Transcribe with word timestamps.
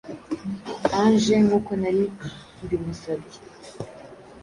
Ange 1.01 1.35
nkuko 1.45 1.71
nari 1.81 2.03
mbimusabye. 2.63 3.39